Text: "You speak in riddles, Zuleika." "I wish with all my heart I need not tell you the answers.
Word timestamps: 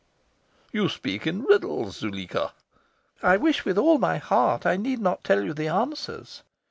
"You 0.71 0.89
speak 0.89 1.27
in 1.27 1.43
riddles, 1.43 1.97
Zuleika." 1.97 2.53
"I 3.21 3.37
wish 3.37 3.65
with 3.65 3.77
all 3.77 3.99
my 3.99 4.17
heart 4.17 4.65
I 4.65 4.75
need 4.75 4.97
not 4.97 5.23
tell 5.23 5.43
you 5.45 5.53
the 5.53 5.67
answers. 5.67 6.41